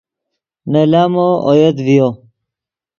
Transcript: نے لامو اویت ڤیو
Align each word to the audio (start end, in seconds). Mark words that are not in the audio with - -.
نے 0.71 0.81
لامو 0.91 1.27
اویت 1.47 1.75
ڤیو 1.85 2.07